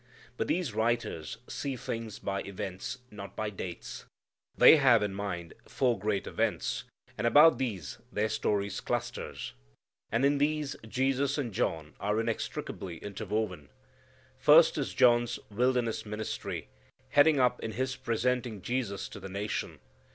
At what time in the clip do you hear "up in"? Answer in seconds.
17.39-17.73